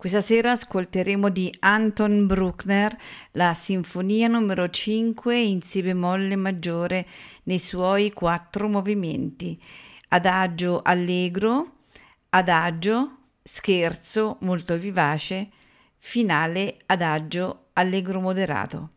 Questa 0.00 0.22
sera 0.22 0.52
ascolteremo 0.52 1.28
di 1.28 1.54
Anton 1.58 2.26
Bruckner 2.26 2.96
la 3.32 3.52
Sinfonia 3.52 4.28
numero 4.28 4.70
5 4.70 5.38
in 5.38 5.60
Si 5.60 5.82
bemolle 5.82 6.36
maggiore 6.36 7.06
nei 7.42 7.58
suoi 7.58 8.10
quattro 8.10 8.66
movimenti: 8.66 9.62
adagio 10.08 10.80
allegro, 10.82 11.80
adagio, 12.30 13.16
scherzo 13.42 14.38
molto 14.40 14.78
vivace, 14.78 15.50
finale 15.98 16.78
adagio 16.86 17.66
allegro 17.74 18.22
moderato. 18.22 18.90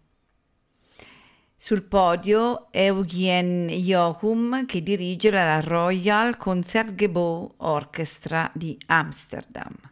Sul 1.57 1.83
podio 1.83 2.71
Eugen 2.71 3.67
Jochum 3.67 4.65
che 4.65 4.81
dirige 4.81 5.31
la 5.31 5.59
Royal 5.59 6.37
Concertgebouw 6.37 7.55
Orchestra 7.57 8.49
di 8.53 8.77
Amsterdam. 8.85 9.91